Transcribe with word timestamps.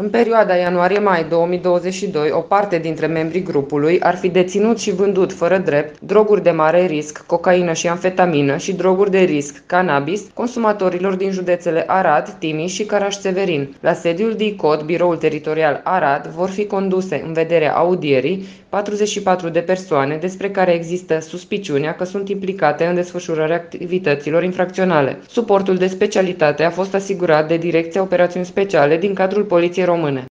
În 0.00 0.10
perioada 0.10 0.54
ianuarie-mai 0.54 1.26
2022, 1.28 2.30
o 2.30 2.40
parte 2.40 2.78
dintre 2.78 3.06
membrii 3.06 3.42
grupului 3.42 4.00
ar 4.00 4.16
fi 4.16 4.28
deținut 4.28 4.78
și 4.78 4.94
vândut 4.94 5.32
fără 5.32 5.58
drept 5.58 6.00
droguri 6.00 6.42
de 6.42 6.50
mare 6.50 6.86
risc, 6.86 7.24
cocaină 7.26 7.72
și 7.72 7.88
amfetamină 7.88 8.56
și 8.56 8.72
droguri 8.72 9.10
de 9.10 9.18
risc, 9.18 9.62
cannabis, 9.66 10.22
consumatorilor 10.34 11.14
din 11.14 11.30
județele 11.30 11.84
Arad, 11.86 12.28
Timiș 12.38 12.72
și 12.72 12.84
Caraș-Severin. 12.84 13.76
La 13.80 13.92
sediul 13.92 14.34
DICOT, 14.34 14.82
biroul 14.82 15.16
teritorial 15.16 15.80
Arad, 15.84 16.26
vor 16.26 16.48
fi 16.48 16.66
conduse 16.66 17.22
în 17.26 17.32
vederea 17.32 17.74
audierii 17.74 18.46
44 18.68 19.48
de 19.48 19.60
persoane 19.60 20.16
despre 20.16 20.50
care 20.50 20.72
există 20.72 21.18
suspiciunea 21.20 21.94
că 21.94 22.04
sunt 22.04 22.28
implicate 22.28 22.84
în 22.84 22.94
desfășurarea 22.94 23.56
activităților 23.56 24.42
infracționale. 24.42 25.18
Suportul 25.28 25.76
de 25.76 25.86
specialitate 25.86 26.64
a 26.64 26.70
fost 26.70 26.94
asigurat 26.94 27.48
de 27.48 27.56
Direcția 27.56 28.02
Operațiuni 28.02 28.46
Speciale 28.46 28.96
din 28.96 29.14
cadrul 29.14 29.42
Poliției 29.44 29.84
Române. 29.88 30.26